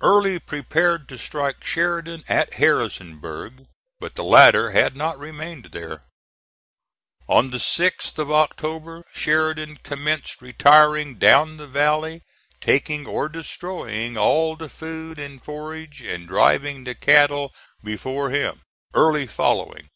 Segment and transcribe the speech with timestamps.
[0.00, 3.66] Early prepared to strike Sheridan at Harrisonburg;
[4.00, 6.02] but the latter had not remained there.
[7.28, 12.22] On the 6th of October Sheridan commenced retiring down the valley,
[12.60, 17.54] taking or destroying all the food and forage and driving the cattle
[17.84, 18.62] before him,
[18.94, 19.90] Early following.